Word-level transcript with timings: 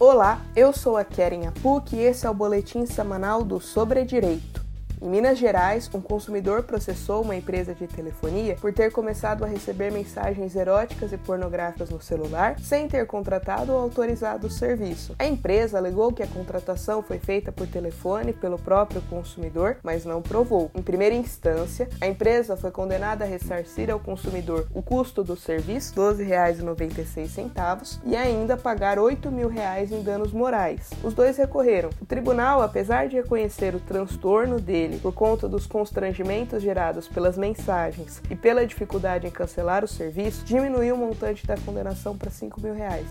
Olá, 0.00 0.40
eu 0.54 0.72
sou 0.72 0.96
a 0.96 1.04
Keren 1.04 1.48
Apuk 1.48 1.96
e 1.96 1.98
esse 1.98 2.24
é 2.24 2.30
o 2.30 2.34
boletim 2.34 2.86
semanal 2.86 3.42
do 3.42 3.58
Sobre 3.58 4.04
Direito. 4.04 4.57
Em 5.00 5.08
Minas 5.08 5.38
Gerais, 5.38 5.88
um 5.94 6.00
consumidor 6.00 6.64
processou 6.64 7.22
uma 7.22 7.36
empresa 7.36 7.72
de 7.72 7.86
telefonia 7.86 8.56
por 8.60 8.72
ter 8.72 8.90
começado 8.90 9.44
a 9.44 9.46
receber 9.46 9.92
mensagens 9.92 10.56
eróticas 10.56 11.12
e 11.12 11.16
pornográficas 11.16 11.88
no 11.88 12.00
celular 12.00 12.58
sem 12.58 12.88
ter 12.88 13.06
contratado 13.06 13.72
ou 13.72 13.78
autorizado 13.78 14.48
o 14.48 14.50
serviço. 14.50 15.14
A 15.18 15.26
empresa 15.26 15.78
alegou 15.78 16.12
que 16.12 16.22
a 16.22 16.26
contratação 16.26 17.00
foi 17.00 17.18
feita 17.18 17.52
por 17.52 17.68
telefone 17.68 18.32
pelo 18.32 18.58
próprio 18.58 19.00
consumidor, 19.02 19.76
mas 19.84 20.04
não 20.04 20.20
provou. 20.20 20.68
Em 20.74 20.82
primeira 20.82 21.14
instância, 21.14 21.88
a 22.00 22.06
empresa 22.08 22.56
foi 22.56 22.72
condenada 22.72 23.24
a 23.24 23.28
ressarcir 23.28 23.90
ao 23.90 24.00
consumidor 24.00 24.66
o 24.74 24.82
custo 24.82 25.22
do 25.22 25.36
serviço, 25.36 25.94
R$ 25.94 26.24
12,96, 26.24 28.00
e 28.04 28.16
ainda 28.16 28.56
pagar 28.56 28.98
8 28.98 29.30
mil 29.30 29.48
reais 29.48 29.92
em 29.92 30.02
danos 30.02 30.32
morais. 30.32 30.90
Os 31.04 31.14
dois 31.14 31.36
recorreram. 31.36 31.90
O 32.02 32.06
tribunal, 32.06 32.62
apesar 32.62 33.08
de 33.08 33.16
reconhecer 33.16 33.76
o 33.76 33.80
transtorno 33.80 34.58
dele 34.58 34.87
dele 34.88 35.00
por 35.00 35.12
conta 35.12 35.48
dos 35.48 35.66
constrangimentos 35.66 36.62
gerados 36.62 37.06
pelas 37.06 37.36
mensagens 37.36 38.22
e 38.30 38.34
pela 38.34 38.66
dificuldade 38.66 39.26
em 39.26 39.30
cancelar 39.30 39.84
o 39.84 39.88
serviço, 39.88 40.44
diminuiu 40.44 40.94
o 40.94 40.98
montante 40.98 41.46
da 41.46 41.56
condenação 41.56 42.16
para 42.16 42.30
5 42.30 42.60
mil 42.60 42.74
reais. 42.74 43.06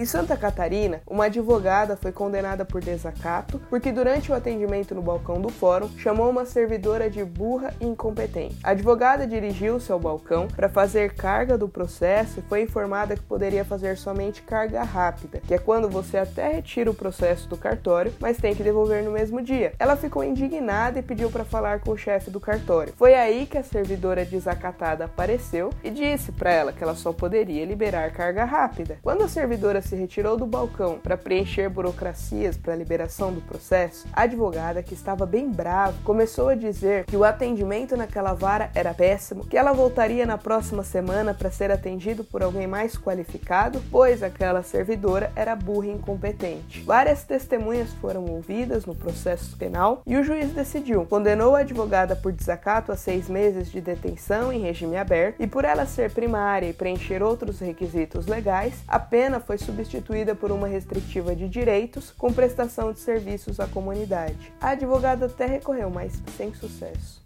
Em 0.00 0.06
Santa 0.06 0.34
Catarina, 0.34 1.02
uma 1.06 1.26
advogada 1.26 1.94
foi 1.94 2.10
condenada 2.10 2.64
por 2.64 2.80
desacato 2.80 3.60
porque, 3.68 3.92
durante 3.92 4.32
o 4.32 4.34
atendimento 4.34 4.94
no 4.94 5.02
balcão 5.02 5.38
do 5.38 5.50
fórum, 5.50 5.90
chamou 5.98 6.30
uma 6.30 6.46
servidora 6.46 7.10
de 7.10 7.22
burra 7.22 7.74
e 7.78 7.84
incompetente. 7.84 8.56
A 8.64 8.70
advogada 8.70 9.26
dirigiu-se 9.26 9.92
ao 9.92 10.00
balcão 10.00 10.48
para 10.48 10.70
fazer 10.70 11.12
carga 11.12 11.58
do 11.58 11.68
processo 11.68 12.40
e 12.40 12.42
foi 12.48 12.62
informada 12.62 13.14
que 13.14 13.22
poderia 13.22 13.62
fazer 13.62 13.98
somente 13.98 14.40
carga 14.40 14.82
rápida, 14.82 15.42
que 15.46 15.52
é 15.52 15.58
quando 15.58 15.86
você 15.86 16.16
até 16.16 16.48
retira 16.50 16.90
o 16.90 16.94
processo 16.94 17.46
do 17.46 17.58
cartório, 17.58 18.14
mas 18.18 18.38
tem 18.38 18.54
que 18.54 18.62
devolver 18.62 19.04
no 19.04 19.10
mesmo 19.10 19.42
dia. 19.42 19.74
Ela 19.78 19.98
ficou 19.98 20.24
indignada 20.24 20.98
e 20.98 21.02
pediu 21.02 21.30
para 21.30 21.44
falar 21.44 21.80
com 21.80 21.90
o 21.90 21.98
chefe 21.98 22.30
do 22.30 22.40
cartório. 22.40 22.94
Foi 22.96 23.12
aí 23.12 23.44
que 23.44 23.58
a 23.58 23.62
servidora 23.62 24.24
desacatada 24.24 25.04
apareceu 25.04 25.68
e 25.84 25.90
disse 25.90 26.32
para 26.32 26.50
ela 26.50 26.72
que 26.72 26.82
ela 26.82 26.94
só 26.94 27.12
poderia 27.12 27.66
liberar 27.66 28.10
carga 28.12 28.46
rápida. 28.46 28.98
Quando 29.02 29.24
a 29.24 29.28
servidora 29.28 29.82
se 29.90 29.96
retirou 29.96 30.36
do 30.36 30.46
balcão 30.46 31.00
para 31.02 31.16
preencher 31.16 31.68
burocracias 31.68 32.56
para 32.56 32.74
a 32.74 32.76
liberação 32.76 33.32
do 33.32 33.40
processo, 33.40 34.06
a 34.12 34.22
advogada, 34.22 34.84
que 34.84 34.94
estava 34.94 35.26
bem 35.26 35.50
brava, 35.50 35.96
começou 36.04 36.48
a 36.48 36.54
dizer 36.54 37.04
que 37.06 37.16
o 37.16 37.24
atendimento 37.24 37.96
naquela 37.96 38.32
vara 38.32 38.70
era 38.72 38.94
péssimo, 38.94 39.44
que 39.44 39.56
ela 39.56 39.72
voltaria 39.72 40.24
na 40.24 40.38
próxima 40.38 40.84
semana 40.84 41.34
para 41.34 41.50
ser 41.50 41.72
atendido 41.72 42.22
por 42.22 42.40
alguém 42.40 42.68
mais 42.68 42.96
qualificado, 42.96 43.82
pois 43.90 44.22
aquela 44.22 44.62
servidora 44.62 45.32
era 45.34 45.56
burra 45.56 45.88
e 45.88 45.92
incompetente. 45.92 46.82
Várias 46.82 47.24
testemunhas 47.24 47.92
foram 47.94 48.24
ouvidas 48.26 48.86
no 48.86 48.94
processo 48.94 49.56
penal 49.56 50.02
e 50.06 50.16
o 50.16 50.22
juiz 50.22 50.52
decidiu. 50.52 51.04
Condenou 51.06 51.56
a 51.56 51.60
advogada 51.60 52.14
por 52.14 52.30
desacato 52.30 52.92
a 52.92 52.96
seis 52.96 53.28
meses 53.28 53.72
de 53.72 53.80
detenção 53.80 54.52
em 54.52 54.60
regime 54.60 54.96
aberto 54.96 55.40
e 55.40 55.48
por 55.48 55.64
ela 55.64 55.84
ser 55.84 56.12
primária 56.12 56.68
e 56.68 56.72
preencher 56.72 57.24
outros 57.24 57.58
requisitos 57.58 58.26
legais, 58.26 58.74
a 58.86 59.00
pena 59.00 59.40
foi 59.40 59.58
substituída 59.70 60.34
por 60.34 60.50
uma 60.50 60.66
restritiva 60.66 61.34
de 61.34 61.48
direitos 61.48 62.10
com 62.10 62.32
prestação 62.32 62.92
de 62.92 62.98
serviços 62.98 63.60
à 63.60 63.68
comunidade. 63.68 64.52
A 64.60 64.70
advogada 64.70 65.26
até 65.26 65.46
recorreu, 65.46 65.88
mas 65.88 66.20
sem 66.36 66.52
sucesso. 66.52 67.22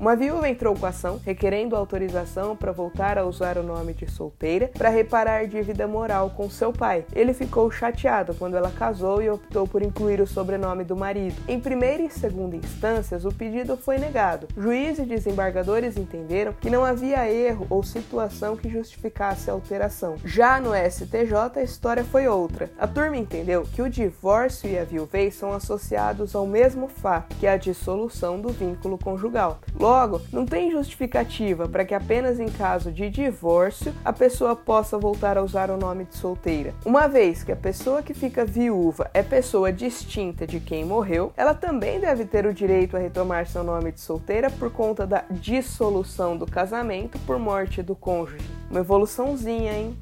Uma 0.00 0.16
viúva 0.16 0.48
entrou 0.48 0.74
com 0.74 0.86
ação 0.86 1.20
requerendo 1.22 1.76
autorização 1.76 2.56
para 2.56 2.72
voltar 2.72 3.18
a 3.18 3.26
usar 3.26 3.58
o 3.58 3.62
nome 3.62 3.92
de 3.92 4.10
solteira 4.10 4.68
para 4.68 4.88
reparar 4.88 5.46
dívida 5.46 5.86
moral 5.86 6.30
com 6.30 6.48
seu 6.48 6.72
pai. 6.72 7.04
Ele 7.14 7.34
ficou 7.34 7.70
chateado 7.70 8.34
quando 8.34 8.56
ela 8.56 8.70
casou 8.70 9.22
e 9.22 9.28
optou 9.28 9.68
por 9.68 9.82
incluir 9.82 10.18
o 10.22 10.26
sobrenome 10.26 10.84
do 10.84 10.96
marido. 10.96 11.36
Em 11.46 11.60
primeira 11.60 12.02
e 12.02 12.08
segunda 12.08 12.56
instâncias, 12.56 13.26
o 13.26 13.28
pedido 13.28 13.76
foi 13.76 13.98
negado. 13.98 14.48
Juízes 14.56 15.00
e 15.00 15.02
desembargadores 15.02 15.98
entenderam 15.98 16.54
que 16.54 16.70
não 16.70 16.82
havia 16.82 17.30
erro 17.30 17.66
ou 17.68 17.82
situação 17.82 18.56
que 18.56 18.70
justificasse 18.70 19.50
a 19.50 19.52
alteração. 19.52 20.16
Já 20.24 20.58
no 20.58 20.70
STJ, 20.74 21.34
a 21.56 21.62
história 21.62 22.04
foi 22.04 22.26
outra. 22.26 22.70
A 22.78 22.86
turma 22.86 23.18
entendeu 23.18 23.66
que 23.74 23.82
o 23.82 23.90
divórcio 23.90 24.70
e 24.70 24.78
a 24.78 24.84
viuvez 24.84 25.34
são 25.34 25.52
associados 25.52 26.34
ao 26.34 26.46
mesmo 26.46 26.88
fato, 26.88 27.36
que 27.36 27.46
é 27.46 27.52
a 27.52 27.58
dissolução 27.58 28.40
do 28.40 28.48
vínculo 28.48 28.96
conjugal. 28.96 29.58
Logo, 29.78 29.89
não 30.32 30.46
tem 30.46 30.70
justificativa 30.70 31.68
para 31.68 31.84
que 31.84 31.94
apenas 31.94 32.38
em 32.38 32.48
caso 32.48 32.92
de 32.92 33.10
divórcio 33.10 33.92
a 34.04 34.12
pessoa 34.12 34.54
possa 34.54 34.96
voltar 34.96 35.36
a 35.36 35.42
usar 35.42 35.68
o 35.68 35.76
nome 35.76 36.04
de 36.04 36.14
solteira. 36.14 36.72
Uma 36.84 37.08
vez 37.08 37.42
que 37.42 37.50
a 37.50 37.56
pessoa 37.56 38.00
que 38.00 38.14
fica 38.14 38.44
viúva 38.44 39.10
é 39.12 39.20
pessoa 39.20 39.72
distinta 39.72 40.46
de 40.46 40.60
quem 40.60 40.84
morreu, 40.84 41.32
ela 41.36 41.54
também 41.54 41.98
deve 41.98 42.24
ter 42.24 42.46
o 42.46 42.54
direito 42.54 42.96
a 42.96 43.00
retomar 43.00 43.48
seu 43.48 43.64
nome 43.64 43.90
de 43.90 44.00
solteira 44.00 44.48
por 44.48 44.70
conta 44.70 45.04
da 45.04 45.24
dissolução 45.28 46.36
do 46.36 46.46
casamento 46.46 47.18
por 47.26 47.38
morte 47.38 47.82
do 47.82 47.96
cônjuge. 47.96 48.48
Uma 48.70 48.80
evoluçãozinha, 48.80 49.72
hein? 49.72 49.96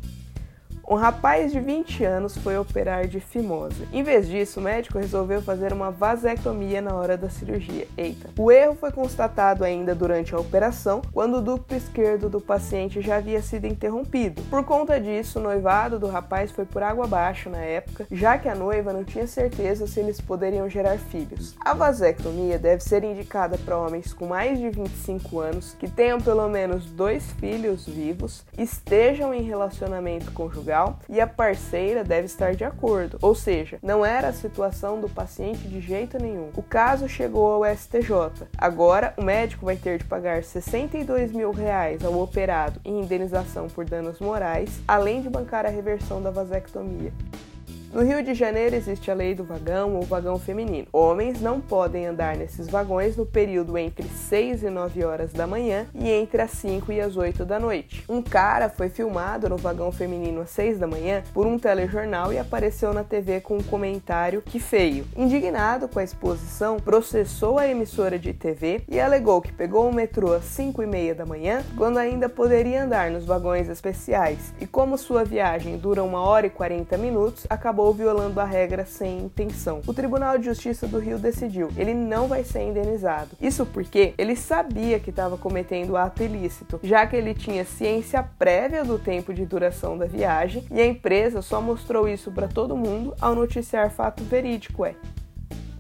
Um 0.91 0.95
rapaz 0.95 1.53
de 1.53 1.61
20 1.61 2.03
anos 2.03 2.39
foi 2.39 2.57
operar 2.57 3.07
de 3.07 3.21
fimose. 3.21 3.87
Em 3.93 4.03
vez 4.03 4.27
disso, 4.27 4.59
o 4.59 4.63
médico 4.63 4.99
resolveu 4.99 5.43
fazer 5.43 5.71
uma 5.71 5.91
vasectomia 5.91 6.81
na 6.81 6.95
hora 6.95 7.15
da 7.15 7.29
cirurgia. 7.29 7.87
Eita. 7.95 8.31
O 8.39 8.51
erro 8.51 8.75
foi 8.75 8.91
constatado 8.91 9.65
ainda 9.65 9.95
durante 9.95 10.35
a 10.35 10.41
operação, 10.41 11.03
quando 11.13 11.37
o 11.37 11.43
ducto 11.43 11.75
esquerdo 11.75 12.31
do 12.31 12.41
paciente 12.41 13.03
já 13.03 13.17
havia 13.17 13.43
sido 13.43 13.67
interrompido. 13.67 14.41
Por 14.49 14.65
conta 14.65 14.99
disso, 14.99 15.39
o 15.39 15.43
noivado 15.43 15.99
do 15.99 16.07
rapaz 16.07 16.51
foi 16.51 16.65
por 16.65 16.83
água 16.83 17.05
abaixo 17.05 17.51
na 17.51 17.59
época, 17.59 18.07
já 18.11 18.39
que 18.39 18.49
a 18.49 18.55
noiva 18.55 18.91
não 18.91 19.05
tinha 19.05 19.27
certeza 19.27 19.87
se 19.87 20.01
eles 20.01 20.23
poderiam 20.23 20.71
gerar 20.71 20.97
filhos. 20.97 21.55
A 21.61 21.75
vasectomia 21.75 22.59
deve 22.59 22.83
ser 22.83 23.05
indicada 23.05 23.59
para 23.59 23.77
homens 23.77 24.15
com 24.15 24.25
mais 24.25 24.59
de 24.59 24.71
25 24.71 25.39
anos, 25.39 25.77
que 25.79 25.91
tenham 25.91 26.19
pelo 26.19 26.49
menos 26.49 26.87
dois 26.87 27.31
filhos 27.33 27.87
vivos, 27.87 28.43
estejam 28.57 29.35
em 29.35 29.43
relacionamento 29.43 30.33
conjugal 30.33 30.78
e 31.09 31.21
a 31.21 31.27
parceira 31.27 32.05
deve 32.05 32.27
estar 32.27 32.55
de 32.55 32.65
acordo, 32.65 33.19
ou 33.21 33.35
seja, 33.35 33.79
não 33.83 34.05
era 34.05 34.29
a 34.29 34.33
situação 34.33 35.01
do 35.01 35.09
paciente 35.09 35.67
de 35.69 35.81
jeito 35.81 36.21
nenhum. 36.21 36.51
O 36.57 36.63
caso 36.63 37.09
chegou 37.09 37.53
ao 37.53 37.77
STJ. 37.77 38.47
Agora, 38.57 39.15
o 39.17 39.23
médico 39.23 39.67
vai 39.67 39.77
ter 39.77 39.99
de 39.99 40.05
pagar 40.05 40.43
62 40.43 41.33
mil 41.33 41.51
reais 41.51 42.05
ao 42.05 42.21
operado 42.21 42.81
em 42.85 43.01
indenização 43.01 43.69
por 43.69 43.85
danos 43.85 44.21
morais, 44.21 44.81
além 44.87 45.23
de 45.23 45.29
bancar 45.29 45.67
a 45.67 45.71
reversão 45.71 46.23
da 46.23 46.31
vasectomia. 46.31 47.13
No 47.91 48.03
Rio 48.03 48.23
de 48.23 48.35
Janeiro 48.35 48.77
existe 48.77 49.11
a 49.11 49.15
lei 49.15 49.35
do 49.35 49.43
vagão 49.43 49.97
ou 49.97 50.03
vagão 50.03 50.39
feminino. 50.39 50.87
Homens 50.93 51.41
não 51.41 51.59
podem 51.59 52.07
andar 52.07 52.37
nesses 52.37 52.69
vagões 52.69 53.17
no 53.17 53.25
período 53.25 53.79
entre 53.79 54.07
6 54.07 54.63
e 54.63 54.69
9 54.69 55.05
horas 55.05 55.33
da 55.33 55.47
manhã 55.47 55.87
e 55.95 56.11
entre 56.11 56.43
as 56.43 56.51
5 56.51 56.93
e 56.93 57.01
as 57.01 57.17
8 57.17 57.47
da 57.47 57.59
noite. 57.59 58.05
Um 58.07 58.21
cara 58.21 58.69
foi 58.69 58.91
filmado 58.91 59.49
no 59.49 59.57
vagão 59.57 59.91
feminino 59.91 60.43
às 60.43 60.51
6 60.51 60.79
da 60.79 60.87
manhã 60.87 61.23
por 61.33 61.47
um 61.47 61.59
telejornal 61.59 62.31
e 62.31 62.39
apareceu 62.39 62.93
na 62.93 63.03
TV 63.03 63.41
com 63.41 63.57
um 63.57 63.63
comentário 63.63 64.43
que 64.43 64.61
feio. 64.61 65.07
Indignado 65.17 65.89
com 65.89 65.99
a 65.99 66.05
exposição, 66.05 66.77
processou 66.79 67.59
a 67.59 67.67
emissora 67.67 68.19
de 68.19 68.35
TV 68.35 68.83
e 68.87 69.01
alegou 69.01 69.41
que 69.41 69.53
pegou 69.53 69.89
o 69.89 69.95
metrô 69.95 70.35
às 70.35 70.45
5 70.45 70.83
e 70.83 70.87
meia 70.87 71.15
da 71.15 71.25
manhã, 71.25 71.65
quando 71.75 71.97
ainda 71.97 72.29
poderia 72.29 72.85
andar 72.85 73.11
nos 73.11 73.25
vagões 73.25 73.67
especiais, 73.67 74.53
e 74.61 74.67
como 74.67 74.99
sua 74.99 75.25
viagem 75.25 75.79
dura 75.79 76.05
uma 76.05 76.21
hora 76.21 76.47
e 76.47 76.51
40 76.51 76.99
minutos, 76.99 77.47
acabou 77.49 77.78
acabou 77.79 77.95
violando 77.95 78.41
a 78.41 78.45
regra 78.45 78.85
sem 78.85 79.21
intenção. 79.21 79.81
O 79.87 79.95
Tribunal 79.95 80.37
de 80.37 80.47
Justiça 80.47 80.89
do 80.89 80.99
Rio 80.99 81.17
decidiu, 81.17 81.71
ele 81.77 81.95
não 81.95 82.27
vai 82.27 82.43
ser 82.43 82.63
indenizado. 82.63 83.31
Isso 83.41 83.65
porque 83.65 84.15
ele 84.19 84.35
sabia 84.35 84.99
que 84.99 85.11
estava 85.11 85.39
cometendo 85.39 85.97
ato 85.97 86.25
ilícito, 86.25 86.81
já 86.83 87.07
que 87.07 87.15
ele 87.15 87.35
tinha 87.35 87.65
ciência 87.65 88.21
prévia 88.37 88.85
do 88.85 88.99
tempo 88.99 89.33
de 89.33 89.47
duração 89.47 89.97
da 89.97 90.07
viagem 90.07 90.65
e 90.73 90.81
a 90.81 90.87
empresa 90.87 91.41
só 91.41 91.61
mostrou 91.61 92.09
isso 92.09 92.33
para 92.33 92.49
todo 92.49 92.77
mundo 92.77 93.15
ao 93.21 93.37
noticiar 93.37 93.91
fato 93.91 94.25
verídico, 94.25 94.85
é 94.85 94.97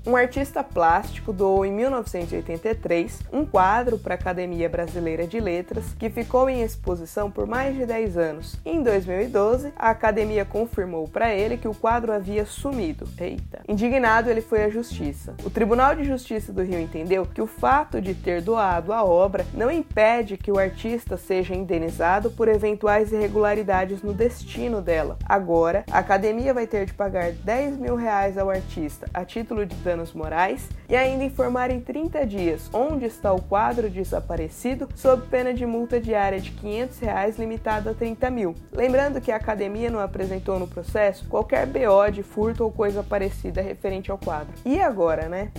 um 0.08 0.16
artista 0.16 0.64
plástico 0.64 1.34
doou 1.34 1.66
em 1.66 1.70
1983 1.70 3.20
um 3.30 3.44
quadro 3.44 3.98
para 3.98 4.14
a 4.14 4.16
Academia 4.16 4.66
Brasileira 4.66 5.26
de 5.26 5.38
Letras 5.38 5.84
que 5.98 6.08
ficou 6.08 6.48
em 6.48 6.62
exposição 6.62 7.30
por 7.30 7.46
mais 7.46 7.76
de 7.76 7.84
10 7.84 8.16
anos. 8.16 8.56
Em 8.64 8.82
2012, 8.82 9.70
a 9.76 9.90
academia 9.90 10.46
confirmou 10.46 11.06
para 11.06 11.34
ele 11.34 11.58
que 11.58 11.68
o 11.68 11.74
quadro 11.74 12.10
havia 12.10 12.46
sumido. 12.46 13.06
Eita. 13.20 13.60
Indignado, 13.68 14.30
ele 14.30 14.40
foi 14.40 14.64
à 14.64 14.70
justiça. 14.70 15.34
O 15.44 15.50
Tribunal 15.50 15.94
de 15.94 16.04
Justiça 16.04 16.54
do 16.54 16.62
Rio 16.62 16.80
entendeu 16.80 17.26
que 17.26 17.42
o 17.42 17.46
fato 17.46 18.00
de 18.00 18.14
ter 18.14 18.40
doado 18.40 18.94
a 18.94 19.04
obra 19.04 19.44
não 19.52 19.70
impede 19.70 20.38
que 20.38 20.50
o 20.50 20.58
artista 20.58 21.18
seja 21.18 21.54
indenizado 21.54 22.30
por 22.30 22.48
eventuais 22.48 23.12
irregularidades 23.12 24.02
no 24.02 24.14
destino 24.14 24.80
dela. 24.80 25.18
Agora, 25.26 25.84
a 25.90 25.98
academia 25.98 26.54
vai 26.54 26.66
ter 26.66 26.86
de 26.86 26.94
pagar 26.94 27.32
10 27.32 27.76
mil 27.76 27.94
reais 27.94 28.38
ao 28.38 28.48
artista 28.48 29.06
a 29.12 29.22
título 29.22 29.66
de 29.66 29.76
dano 29.76 29.97
danos 29.98 30.12
morais 30.12 30.68
e 30.88 30.94
ainda 30.94 31.24
informar 31.24 31.70
em 31.70 31.80
30 31.80 32.24
dias 32.24 32.70
onde 32.72 33.04
está 33.04 33.32
o 33.32 33.42
quadro 33.42 33.90
desaparecido 33.90 34.88
sob 34.94 35.26
pena 35.26 35.52
de 35.52 35.66
multa 35.66 36.00
diária 36.00 36.40
de 36.40 36.52
500 36.52 36.98
reais 37.00 37.38
limitada 37.38 37.90
a 37.90 37.94
30 37.94 38.30
mil. 38.30 38.54
Lembrando 38.72 39.20
que 39.20 39.32
a 39.32 39.36
academia 39.36 39.90
não 39.90 39.98
apresentou 39.98 40.58
no 40.58 40.68
processo 40.68 41.26
qualquer 41.28 41.66
BO 41.66 42.10
de 42.12 42.22
furto 42.22 42.62
ou 42.62 42.70
coisa 42.70 43.02
parecida 43.02 43.60
referente 43.60 44.10
ao 44.10 44.18
quadro. 44.18 44.54
E 44.64 44.80
agora, 44.80 45.28
né? 45.28 45.50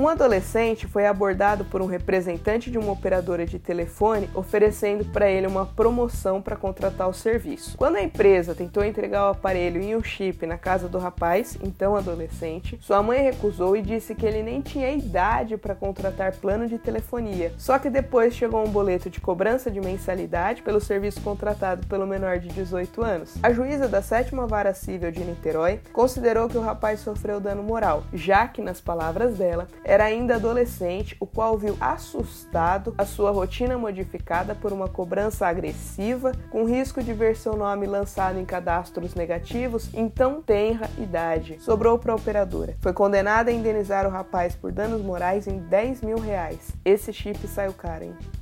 Um 0.00 0.08
adolescente 0.08 0.86
foi 0.86 1.06
abordado 1.06 1.62
por 1.66 1.82
um 1.82 1.86
representante 1.86 2.70
de 2.70 2.78
uma 2.78 2.90
operadora 2.90 3.44
de 3.44 3.58
telefone 3.58 4.30
oferecendo 4.34 5.04
para 5.04 5.30
ele 5.30 5.46
uma 5.46 5.66
promoção 5.66 6.40
para 6.40 6.56
contratar 6.56 7.06
o 7.06 7.12
serviço. 7.12 7.76
Quando 7.76 7.96
a 7.96 8.02
empresa 8.02 8.54
tentou 8.54 8.82
entregar 8.82 9.26
o 9.26 9.32
aparelho 9.32 9.78
e 9.82 9.94
um 9.94 10.02
chip 10.02 10.46
na 10.46 10.56
casa 10.56 10.88
do 10.88 10.96
rapaz, 10.96 11.58
então 11.62 11.94
adolescente, 11.94 12.78
sua 12.80 13.02
mãe 13.02 13.20
recusou 13.20 13.76
e 13.76 13.82
disse 13.82 14.14
que 14.14 14.24
ele 14.24 14.42
nem 14.42 14.62
tinha 14.62 14.90
idade 14.90 15.58
para 15.58 15.74
contratar 15.74 16.32
plano 16.32 16.66
de 16.66 16.78
telefonia. 16.78 17.52
Só 17.58 17.78
que 17.78 17.90
depois 17.90 18.32
chegou 18.32 18.64
um 18.64 18.70
boleto 18.70 19.10
de 19.10 19.20
cobrança 19.20 19.70
de 19.70 19.82
mensalidade 19.82 20.62
pelo 20.62 20.80
serviço 20.80 21.20
contratado 21.20 21.86
pelo 21.86 22.06
menor 22.06 22.38
de 22.38 22.48
18 22.48 23.04
anos. 23.04 23.34
A 23.42 23.52
juíza 23.52 23.86
da 23.86 24.00
sétima 24.00 24.46
vara 24.46 24.72
civil 24.72 25.12
de 25.12 25.22
Niterói 25.22 25.78
considerou 25.92 26.48
que 26.48 26.56
o 26.56 26.62
rapaz 26.62 27.00
sofreu 27.00 27.38
dano 27.38 27.62
moral, 27.62 28.04
já 28.14 28.48
que, 28.48 28.62
nas 28.62 28.80
palavras 28.80 29.36
dela, 29.36 29.68
era 29.90 30.04
ainda 30.04 30.36
adolescente, 30.36 31.16
o 31.18 31.26
qual 31.26 31.58
viu 31.58 31.76
assustado 31.80 32.94
a 32.96 33.04
sua 33.04 33.32
rotina 33.32 33.76
modificada 33.76 34.54
por 34.54 34.72
uma 34.72 34.86
cobrança 34.86 35.48
agressiva, 35.48 36.30
com 36.48 36.64
risco 36.64 37.02
de 37.02 37.12
ver 37.12 37.34
seu 37.34 37.56
nome 37.56 37.88
lançado 37.88 38.38
em 38.38 38.44
cadastros 38.44 39.16
negativos 39.16 39.92
em 39.92 40.08
tão 40.08 40.40
tenra 40.40 40.88
idade. 40.96 41.56
Sobrou 41.58 41.98
para 41.98 42.12
a 42.12 42.14
operadora. 42.14 42.76
Foi 42.78 42.92
condenada 42.92 43.50
a 43.50 43.52
indenizar 43.52 44.06
o 44.06 44.10
rapaz 44.10 44.54
por 44.54 44.70
danos 44.70 45.02
morais 45.02 45.48
em 45.48 45.58
10 45.58 46.02
mil 46.02 46.20
reais. 46.20 46.70
Esse 46.84 47.12
chip 47.12 47.44
saiu 47.48 47.72
caro, 47.72 48.04
hein? 48.04 48.39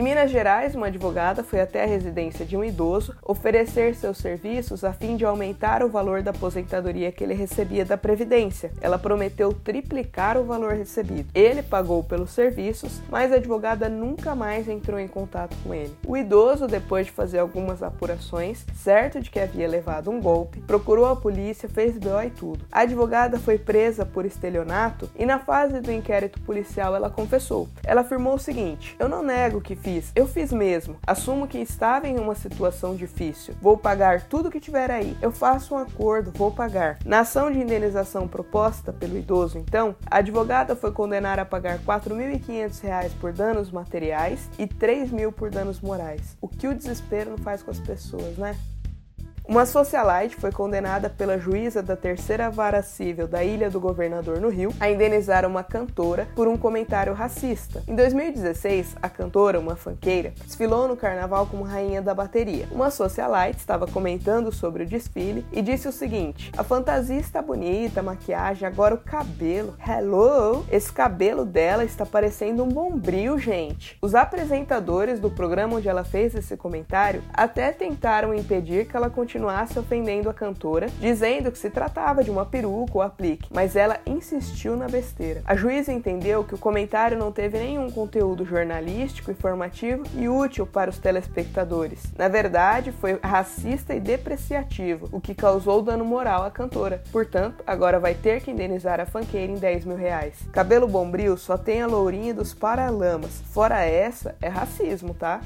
Em 0.00 0.02
Minas 0.02 0.30
Gerais, 0.30 0.74
uma 0.74 0.86
advogada 0.86 1.44
foi 1.44 1.60
até 1.60 1.84
a 1.84 1.86
residência 1.86 2.46
de 2.46 2.56
um 2.56 2.64
idoso 2.64 3.14
oferecer 3.22 3.94
seus 3.94 4.16
serviços 4.16 4.82
a 4.82 4.94
fim 4.94 5.14
de 5.14 5.26
aumentar 5.26 5.82
o 5.84 5.90
valor 5.90 6.22
da 6.22 6.30
aposentadoria 6.30 7.12
que 7.12 7.22
ele 7.22 7.34
recebia 7.34 7.84
da 7.84 7.98
Previdência. 7.98 8.72
Ela 8.80 8.98
prometeu 8.98 9.52
triplicar 9.52 10.38
o 10.38 10.44
valor 10.44 10.72
recebido. 10.72 11.28
Ele 11.34 11.62
pagou 11.62 12.02
pelos 12.02 12.30
serviços, 12.30 13.02
mas 13.10 13.30
a 13.30 13.34
advogada 13.34 13.90
nunca 13.90 14.34
mais 14.34 14.70
entrou 14.70 14.98
em 14.98 15.06
contato 15.06 15.54
com 15.62 15.74
ele. 15.74 15.94
O 16.06 16.16
idoso, 16.16 16.66
depois 16.66 17.04
de 17.04 17.12
fazer 17.12 17.38
algumas 17.38 17.82
apurações, 17.82 18.64
certo 18.74 19.20
de 19.20 19.30
que 19.30 19.38
havia 19.38 19.68
levado 19.68 20.10
um 20.10 20.18
golpe, 20.18 20.62
procurou 20.62 21.04
a 21.04 21.16
polícia, 21.16 21.68
fez 21.68 21.98
BO 21.98 22.22
e 22.24 22.30
tudo. 22.30 22.64
A 22.72 22.80
advogada 22.80 23.38
foi 23.38 23.58
presa 23.58 24.06
por 24.06 24.24
estelionato 24.24 25.10
e 25.14 25.26
na 25.26 25.38
fase 25.38 25.78
do 25.78 25.92
inquérito 25.92 26.40
policial 26.40 26.96
ela 26.96 27.10
confessou. 27.10 27.68
Ela 27.84 28.00
afirmou 28.00 28.36
o 28.36 28.38
seguinte: 28.38 28.96
Eu 28.98 29.06
não 29.06 29.22
nego 29.22 29.60
que 29.60 29.76
fiz. 29.76 29.89
Eu 30.14 30.26
fiz 30.26 30.52
mesmo. 30.52 30.96
Assumo 31.06 31.48
que 31.48 31.58
estava 31.58 32.06
em 32.06 32.18
uma 32.18 32.34
situação 32.34 32.94
difícil. 32.94 33.54
Vou 33.60 33.76
pagar 33.76 34.22
tudo 34.22 34.50
que 34.50 34.60
tiver 34.60 34.90
aí. 34.90 35.16
Eu 35.20 35.32
faço 35.32 35.74
um 35.74 35.78
acordo, 35.78 36.30
vou 36.30 36.50
pagar. 36.50 36.98
Na 37.04 37.20
ação 37.20 37.50
de 37.50 37.58
indenização 37.58 38.28
proposta 38.28 38.92
pelo 38.92 39.18
idoso, 39.18 39.58
então, 39.58 39.96
a 40.08 40.18
advogada 40.18 40.76
foi 40.76 40.92
condenar 40.92 41.38
a 41.38 41.44
pagar 41.44 41.78
R$ 41.78 41.84
4.500 41.84 43.10
por 43.20 43.32
danos 43.32 43.70
materiais 43.70 44.48
e 44.58 44.62
R$ 44.62 44.68
3.000 44.68 45.32
por 45.32 45.50
danos 45.50 45.80
morais. 45.80 46.36
O 46.40 46.48
que 46.48 46.68
o 46.68 46.74
desespero 46.74 47.30
não 47.30 47.38
faz 47.38 47.62
com 47.62 47.70
as 47.70 47.80
pessoas, 47.80 48.36
né? 48.36 48.56
Uma 49.50 49.66
socialite 49.66 50.36
foi 50.36 50.52
condenada 50.52 51.10
pela 51.10 51.36
juíza 51.36 51.82
da 51.82 51.96
terceira 51.96 52.48
vara 52.48 52.84
civil 52.84 53.26
da 53.26 53.42
Ilha 53.42 53.68
do 53.68 53.80
Governador 53.80 54.40
no 54.40 54.48
Rio 54.48 54.72
a 54.78 54.88
indenizar 54.88 55.44
uma 55.44 55.64
cantora 55.64 56.28
por 56.36 56.46
um 56.46 56.56
comentário 56.56 57.12
racista. 57.12 57.82
Em 57.88 57.96
2016, 57.96 58.94
a 59.02 59.08
cantora, 59.08 59.58
uma 59.58 59.74
fanqueira, 59.74 60.32
desfilou 60.46 60.86
no 60.86 60.96
carnaval 60.96 61.48
como 61.48 61.64
rainha 61.64 62.00
da 62.00 62.14
bateria. 62.14 62.68
Uma 62.70 62.92
socialite 62.92 63.58
estava 63.58 63.88
comentando 63.88 64.52
sobre 64.52 64.84
o 64.84 64.86
desfile 64.86 65.44
e 65.50 65.60
disse 65.60 65.88
o 65.88 65.92
seguinte: 65.92 66.52
"A 66.56 66.62
fantasia 66.62 67.18
está 67.18 67.42
bonita, 67.42 67.98
a 67.98 68.04
maquiagem, 68.04 68.68
agora 68.68 68.94
o 68.94 68.98
cabelo. 68.98 69.74
Hello, 69.84 70.64
esse 70.70 70.92
cabelo 70.92 71.44
dela 71.44 71.84
está 71.84 72.06
parecendo 72.06 72.62
um 72.62 72.68
bombril, 72.68 73.36
gente." 73.36 73.98
Os 74.00 74.14
apresentadores 74.14 75.18
do 75.18 75.28
programa 75.28 75.78
onde 75.78 75.88
ela 75.88 76.04
fez 76.04 76.36
esse 76.36 76.56
comentário 76.56 77.24
até 77.32 77.72
tentaram 77.72 78.32
impedir 78.32 78.86
que 78.86 78.96
ela 78.96 79.10
continuasse 79.10 79.39
continuasse 79.40 79.78
ofendendo 79.78 80.28
a 80.28 80.34
cantora, 80.34 80.88
dizendo 81.00 81.50
que 81.50 81.58
se 81.58 81.70
tratava 81.70 82.22
de 82.22 82.30
uma 82.30 82.44
peruca 82.44 82.92
ou 82.94 83.02
aplique, 83.02 83.48
mas 83.50 83.74
ela 83.74 83.98
insistiu 84.04 84.76
na 84.76 84.86
besteira. 84.86 85.40
A 85.46 85.56
juíza 85.56 85.92
entendeu 85.92 86.44
que 86.44 86.54
o 86.54 86.58
comentário 86.58 87.16
não 87.16 87.32
teve 87.32 87.58
nenhum 87.58 87.90
conteúdo 87.90 88.44
jornalístico, 88.44 89.30
informativo 89.30 90.04
e 90.14 90.28
útil 90.28 90.66
para 90.66 90.90
os 90.90 90.98
telespectadores. 90.98 92.12
Na 92.18 92.28
verdade, 92.28 92.92
foi 92.92 93.18
racista 93.22 93.94
e 93.94 94.00
depreciativo, 94.00 95.08
o 95.10 95.20
que 95.20 95.34
causou 95.34 95.80
dano 95.80 96.04
moral 96.04 96.44
à 96.44 96.50
cantora. 96.50 97.02
Portanto, 97.10 97.64
agora 97.66 97.98
vai 97.98 98.14
ter 98.14 98.42
que 98.42 98.50
indenizar 98.50 99.00
a 99.00 99.06
fanqueira 99.06 99.52
em 99.52 99.56
10 99.56 99.86
mil 99.86 99.96
reais. 99.96 100.34
Cabelo 100.52 100.86
bombril 100.86 101.38
só 101.38 101.56
tem 101.56 101.80
a 101.80 101.86
lourinha 101.86 102.34
dos 102.34 102.52
paralamas. 102.52 103.42
Fora 103.52 103.80
essa, 103.80 104.36
é 104.42 104.48
racismo, 104.48 105.14
tá? 105.14 105.40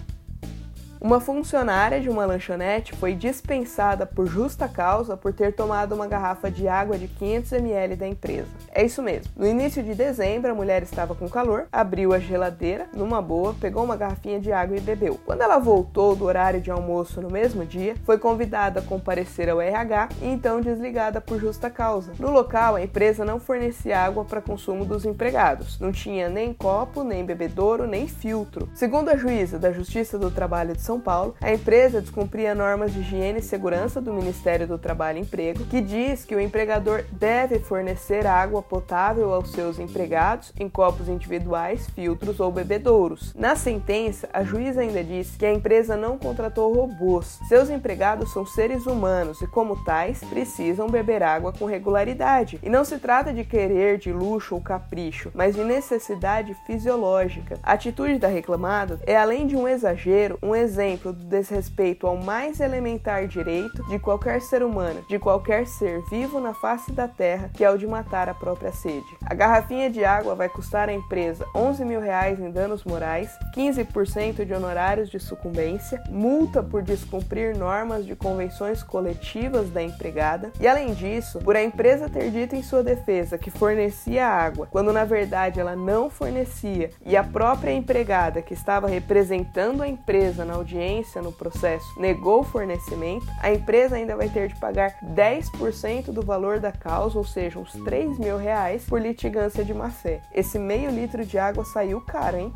Uma 1.04 1.20
funcionária 1.20 2.00
de 2.00 2.08
uma 2.08 2.24
lanchonete 2.24 2.96
foi 2.96 3.12
dispensada 3.14 4.06
por 4.06 4.26
justa 4.26 4.66
causa 4.66 5.18
por 5.18 5.34
ter 5.34 5.52
tomado 5.52 5.94
uma 5.94 6.06
garrafa 6.06 6.50
de 6.50 6.66
água 6.66 6.96
de 6.96 7.08
500 7.08 7.52
ml 7.52 7.94
da 7.94 8.08
empresa. 8.08 8.48
É 8.72 8.82
isso 8.82 9.02
mesmo. 9.02 9.30
No 9.36 9.46
início 9.46 9.82
de 9.82 9.94
dezembro, 9.94 10.50
a 10.50 10.54
mulher 10.54 10.82
estava 10.82 11.14
com 11.14 11.28
calor, 11.28 11.66
abriu 11.70 12.14
a 12.14 12.18
geladeira, 12.18 12.86
numa 12.94 13.20
boa, 13.20 13.54
pegou 13.60 13.84
uma 13.84 13.96
garrafinha 13.96 14.40
de 14.40 14.50
água 14.50 14.78
e 14.78 14.80
bebeu. 14.80 15.20
Quando 15.26 15.42
ela 15.42 15.58
voltou 15.58 16.16
do 16.16 16.24
horário 16.24 16.58
de 16.58 16.70
almoço 16.70 17.20
no 17.20 17.30
mesmo 17.30 17.66
dia, 17.66 17.96
foi 18.06 18.16
convidada 18.16 18.80
a 18.80 18.82
comparecer 18.82 19.50
ao 19.50 19.60
RH 19.60 20.08
e 20.22 20.28
então 20.28 20.58
desligada 20.58 21.20
por 21.20 21.38
justa 21.38 21.68
causa. 21.68 22.12
No 22.18 22.30
local, 22.30 22.76
a 22.76 22.82
empresa 22.82 23.26
não 23.26 23.38
fornecia 23.38 24.00
água 24.00 24.24
para 24.24 24.40
consumo 24.40 24.86
dos 24.86 25.04
empregados. 25.04 25.78
Não 25.78 25.92
tinha 25.92 26.30
nem 26.30 26.54
copo, 26.54 27.04
nem 27.04 27.26
bebedouro, 27.26 27.86
nem 27.86 28.08
filtro. 28.08 28.70
Segundo 28.72 29.10
a 29.10 29.16
juíza 29.18 29.58
da 29.58 29.70
Justiça 29.70 30.18
do 30.18 30.30
Trabalho 30.30 30.72
de 30.72 30.80
São 30.80 30.93
são 30.94 31.00
Paulo, 31.00 31.34
a 31.40 31.52
empresa 31.52 32.00
descumpria 32.00 32.54
normas 32.54 32.92
de 32.92 33.00
higiene 33.00 33.40
e 33.40 33.42
segurança 33.42 34.00
do 34.00 34.12
Ministério 34.12 34.66
do 34.66 34.78
Trabalho 34.78 35.18
e 35.18 35.22
Emprego, 35.22 35.64
que 35.64 35.80
diz 35.80 36.24
que 36.24 36.36
o 36.36 36.40
empregador 36.40 37.04
deve 37.10 37.58
fornecer 37.58 38.26
água 38.26 38.62
potável 38.62 39.32
aos 39.32 39.50
seus 39.50 39.78
empregados 39.78 40.52
em 40.58 40.68
copos 40.68 41.08
individuais, 41.08 41.88
filtros 41.90 42.38
ou 42.38 42.52
bebedouros. 42.52 43.34
Na 43.34 43.56
sentença, 43.56 44.28
a 44.32 44.44
juíza 44.44 44.82
ainda 44.82 45.02
disse 45.02 45.36
que 45.36 45.46
a 45.46 45.52
empresa 45.52 45.96
não 45.96 46.16
contratou 46.16 46.72
robôs. 46.72 47.40
Seus 47.48 47.68
empregados 47.70 48.32
são 48.32 48.46
seres 48.46 48.86
humanos 48.86 49.40
e, 49.42 49.46
como 49.48 49.82
tais, 49.84 50.20
precisam 50.20 50.88
beber 50.88 51.22
água 51.22 51.52
com 51.52 51.64
regularidade. 51.64 52.60
E 52.62 52.68
não 52.68 52.84
se 52.84 52.98
trata 52.98 53.32
de 53.32 53.44
querer 53.44 53.98
de 53.98 54.12
luxo 54.12 54.54
ou 54.54 54.60
capricho, 54.60 55.32
mas 55.34 55.56
de 55.56 55.64
necessidade 55.64 56.54
fisiológica. 56.66 57.58
A 57.62 57.72
atitude 57.72 58.18
da 58.18 58.28
reclamada 58.28 59.00
é, 59.06 59.16
além 59.16 59.46
de 59.46 59.56
um 59.56 59.66
exagero, 59.66 60.38
um 60.42 60.54
exemplo 60.54 60.83
exemplo 60.84 61.12
do 61.12 61.24
desrespeito 61.24 62.06
ao 62.06 62.16
mais 62.16 62.60
elementar 62.60 63.26
direito 63.26 63.82
de 63.88 63.98
qualquer 63.98 64.40
ser 64.40 64.62
humano, 64.62 65.02
de 65.08 65.18
qualquer 65.18 65.66
ser 65.66 66.02
vivo 66.10 66.38
na 66.38 66.52
face 66.52 66.92
da 66.92 67.08
terra, 67.08 67.50
que 67.54 67.64
é 67.64 67.70
o 67.70 67.78
de 67.78 67.86
matar 67.86 68.28
a 68.28 68.34
própria 68.34 68.72
sede. 68.72 69.06
A 69.24 69.34
garrafinha 69.34 69.90
de 69.90 70.04
água 70.04 70.34
vai 70.34 70.48
custar 70.48 70.88
à 70.88 70.92
empresa 70.92 71.46
11 71.54 71.84
mil 71.84 72.00
reais 72.00 72.38
em 72.38 72.50
danos 72.50 72.84
morais, 72.84 73.30
15% 73.56 74.44
de 74.44 74.52
honorários 74.52 75.08
de 75.08 75.18
sucumbência, 75.18 76.02
multa 76.10 76.62
por 76.62 76.82
descumprir 76.82 77.56
normas 77.56 78.04
de 78.04 78.14
convenções 78.14 78.82
coletivas 78.82 79.70
da 79.70 79.82
empregada 79.82 80.52
e, 80.60 80.68
além 80.68 80.92
disso, 80.92 81.38
por 81.38 81.56
a 81.56 81.62
empresa 81.62 82.08
ter 82.08 82.30
dito 82.30 82.54
em 82.54 82.62
sua 82.62 82.82
defesa 82.82 83.38
que 83.38 83.50
fornecia 83.50 84.26
água, 84.26 84.68
quando 84.70 84.92
na 84.92 85.04
verdade 85.04 85.60
ela 85.60 85.74
não 85.74 86.10
fornecia, 86.10 86.90
e 87.04 87.16
a 87.16 87.24
própria 87.24 87.72
empregada 87.72 88.42
que 88.42 88.54
estava 88.54 88.86
representando 88.86 89.82
a 89.82 89.88
empresa 89.88 90.44
na 90.44 90.54
audiência 90.54 90.73
audiência 90.74 91.22
no 91.22 91.32
processo 91.32 91.98
negou 91.98 92.40
o 92.40 92.44
fornecimento, 92.44 93.26
a 93.40 93.52
empresa 93.52 93.96
ainda 93.96 94.16
vai 94.16 94.28
ter 94.28 94.48
de 94.48 94.56
pagar 94.56 94.98
10% 95.02 96.06
do 96.06 96.22
valor 96.22 96.58
da 96.58 96.72
causa, 96.72 97.16
ou 97.16 97.24
seja, 97.24 97.58
uns 97.58 97.72
3 97.84 98.18
mil 98.18 98.36
reais, 98.36 98.84
por 98.84 99.00
litigância 99.00 99.64
de 99.64 99.72
má 99.72 99.90
fé. 99.90 100.20
Esse 100.34 100.58
meio 100.58 100.90
litro 100.90 101.24
de 101.24 101.38
água 101.38 101.64
saiu 101.64 102.00
caro, 102.00 102.36
hein? 102.36 102.52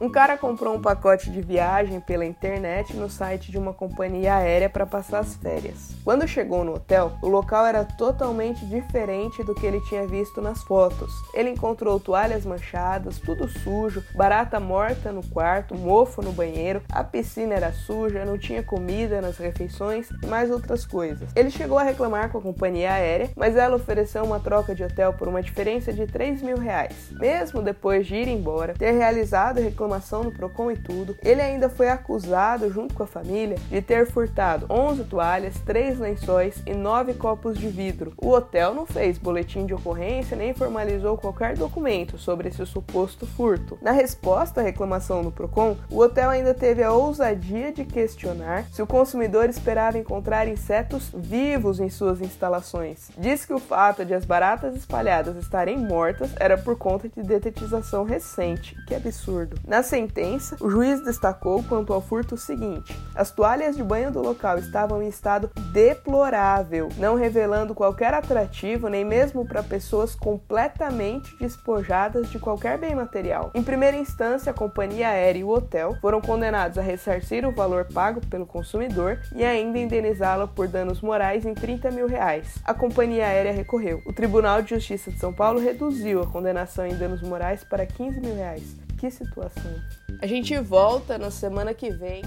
Um 0.00 0.10
cara 0.10 0.36
comprou 0.36 0.74
um 0.74 0.80
pacote 0.80 1.30
de 1.30 1.40
viagem 1.40 2.00
pela 2.00 2.24
internet 2.24 2.96
no 2.96 3.08
site 3.08 3.50
de 3.50 3.58
uma 3.58 3.72
companhia 3.72 4.34
aérea 4.34 4.68
para 4.68 4.84
passar 4.84 5.20
as 5.20 5.34
férias. 5.36 5.92
Quando 6.04 6.26
chegou 6.26 6.64
no 6.64 6.74
hotel, 6.74 7.12
o 7.22 7.28
local 7.28 7.64
era 7.64 7.84
totalmente 7.84 8.66
diferente 8.66 9.44
do 9.44 9.54
que 9.54 9.64
ele 9.64 9.80
tinha 9.82 10.06
visto 10.06 10.40
nas 10.40 10.62
fotos. 10.64 11.12
Ele 11.32 11.50
encontrou 11.50 12.00
toalhas 12.00 12.44
manchadas, 12.44 13.20
tudo 13.20 13.48
sujo, 13.48 14.02
barata 14.14 14.58
morta 14.58 15.12
no 15.12 15.24
quarto, 15.28 15.76
mofo 15.76 16.20
no 16.20 16.32
banheiro, 16.32 16.82
a 16.90 17.04
piscina 17.04 17.54
era 17.54 17.72
suja, 17.72 18.24
não 18.24 18.36
tinha 18.36 18.62
comida 18.62 19.20
nas 19.20 19.38
refeições 19.38 20.08
e 20.22 20.26
mais 20.26 20.50
outras 20.50 20.84
coisas. 20.84 21.30
Ele 21.36 21.50
chegou 21.50 21.78
a 21.78 21.84
reclamar 21.84 22.30
com 22.30 22.38
a 22.38 22.42
companhia 22.42 22.92
aérea, 22.92 23.30
mas 23.36 23.56
ela 23.56 23.76
ofereceu 23.76 24.24
uma 24.24 24.40
troca 24.40 24.74
de 24.74 24.82
hotel 24.82 25.12
por 25.12 25.28
uma 25.28 25.42
diferença 25.42 25.92
de 25.92 26.06
3 26.06 26.42
mil 26.42 26.58
reais. 26.58 27.10
Mesmo 27.12 27.62
depois 27.62 28.06
de 28.06 28.16
ir 28.16 28.28
embora, 28.28 28.74
ter 28.74 28.92
realizado 28.92 29.61
reclamação 29.62 30.24
no 30.24 30.32
Procon 30.32 30.70
e 30.70 30.76
tudo. 30.76 31.16
Ele 31.22 31.40
ainda 31.40 31.68
foi 31.68 31.88
acusado, 31.88 32.70
junto 32.70 32.94
com 32.94 33.02
a 33.02 33.06
família, 33.06 33.56
de 33.70 33.80
ter 33.80 34.06
furtado 34.06 34.66
11 34.68 35.04
toalhas, 35.04 35.54
3 35.64 35.98
lençóis 35.98 36.62
e 36.66 36.74
9 36.74 37.14
copos 37.14 37.58
de 37.58 37.68
vidro. 37.68 38.12
O 38.16 38.30
hotel 38.30 38.74
não 38.74 38.86
fez 38.86 39.18
boletim 39.18 39.66
de 39.66 39.74
ocorrência 39.74 40.36
nem 40.36 40.54
formalizou 40.54 41.16
qualquer 41.16 41.56
documento 41.56 42.18
sobre 42.18 42.48
esse 42.48 42.64
suposto 42.66 43.26
furto. 43.26 43.78
Na 43.80 43.92
resposta 43.92 44.60
à 44.60 44.64
reclamação 44.64 45.22
no 45.22 45.30
Procon, 45.30 45.76
o 45.90 45.98
hotel 45.98 46.30
ainda 46.30 46.54
teve 46.54 46.82
a 46.82 46.92
ousadia 46.92 47.72
de 47.72 47.84
questionar 47.84 48.64
se 48.72 48.82
o 48.82 48.86
consumidor 48.86 49.48
esperava 49.48 49.98
encontrar 49.98 50.48
insetos 50.48 51.10
vivos 51.14 51.80
em 51.80 51.88
suas 51.88 52.20
instalações. 52.20 53.10
Diz 53.16 53.44
que 53.44 53.52
o 53.52 53.58
fato 53.58 54.04
de 54.04 54.14
as 54.14 54.24
baratas 54.24 54.74
espalhadas 54.74 55.36
estarem 55.36 55.78
mortas 55.78 56.30
era 56.38 56.58
por 56.58 56.76
conta 56.76 57.08
de 57.08 57.22
detetização 57.22 58.04
recente. 58.04 58.76
Que 58.86 58.94
absurdo. 58.94 59.51
Na 59.66 59.82
sentença, 59.82 60.56
o 60.60 60.70
juiz 60.70 61.02
destacou 61.02 61.62
quanto 61.64 61.92
ao 61.92 62.00
furto 62.00 62.34
o 62.34 62.38
seguinte: 62.38 62.96
as 63.14 63.30
toalhas 63.30 63.76
de 63.76 63.82
banho 63.82 64.10
do 64.10 64.20
local 64.20 64.58
estavam 64.58 65.02
em 65.02 65.08
estado 65.08 65.50
deplorável, 65.72 66.88
não 66.98 67.14
revelando 67.14 67.74
qualquer 67.74 68.14
atrativo 68.14 68.88
nem 68.88 69.04
mesmo 69.04 69.46
para 69.46 69.62
pessoas 69.62 70.14
completamente 70.14 71.36
despojadas 71.36 72.30
de 72.30 72.38
qualquer 72.38 72.78
bem 72.78 72.94
material. 72.94 73.50
Em 73.54 73.62
primeira 73.62 73.96
instância, 73.96 74.50
a 74.50 74.54
companhia 74.54 75.08
aérea 75.08 75.40
e 75.40 75.44
o 75.44 75.48
hotel 75.48 75.96
foram 76.00 76.20
condenados 76.20 76.78
a 76.78 76.82
ressarcir 76.82 77.46
o 77.46 77.52
valor 77.52 77.86
pago 77.92 78.20
pelo 78.26 78.46
consumidor 78.46 79.20
e 79.34 79.44
ainda 79.44 79.78
indenizá-lo 79.78 80.48
por 80.48 80.68
danos 80.68 81.00
morais 81.00 81.44
em 81.44 81.54
30 81.54 81.90
mil 81.90 82.06
reais. 82.06 82.58
A 82.64 82.74
companhia 82.74 83.26
aérea 83.26 83.52
recorreu. 83.52 84.02
O 84.06 84.12
Tribunal 84.12 84.62
de 84.62 84.70
Justiça 84.70 85.10
de 85.10 85.18
São 85.18 85.32
Paulo 85.32 85.60
reduziu 85.60 86.22
a 86.22 86.26
condenação 86.26 86.86
em 86.86 86.94
danos 86.94 87.22
morais 87.22 87.64
para 87.64 87.86
15 87.86 88.20
mil 88.20 88.34
reais. 88.34 88.76
Que 89.02 89.10
situação. 89.10 89.74
A 90.20 90.28
gente 90.28 90.56
volta 90.60 91.18
na 91.18 91.28
semana 91.28 91.74
que 91.74 91.90
vem 91.90 92.22